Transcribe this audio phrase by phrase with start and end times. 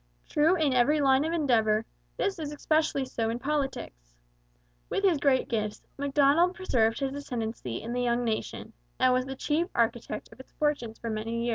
[0.27, 1.85] True in every line of endeavour,
[2.17, 4.15] this is especially so in politics.
[4.89, 9.35] With his great gifts, Macdonald preserved his ascendancy in the young nation and was the
[9.35, 11.49] chief architect of its fortunes for many years.